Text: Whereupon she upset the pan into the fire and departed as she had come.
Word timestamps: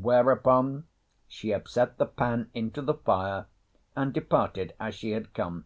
Whereupon 0.00 0.86
she 1.26 1.50
upset 1.50 1.96
the 1.98 2.06
pan 2.06 2.52
into 2.54 2.80
the 2.80 2.94
fire 2.94 3.46
and 3.96 4.12
departed 4.14 4.74
as 4.78 4.94
she 4.94 5.10
had 5.10 5.34
come. 5.34 5.64